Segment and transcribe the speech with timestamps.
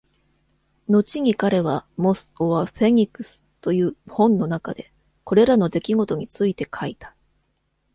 [0.89, 4.91] 後に彼は、『Moth or Phoenix?』という本の中で、
[5.23, 7.15] これらの出来事について書いた。